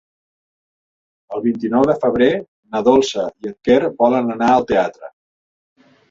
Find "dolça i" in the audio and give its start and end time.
2.87-3.49